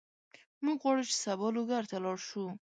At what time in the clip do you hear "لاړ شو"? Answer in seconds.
2.03-2.45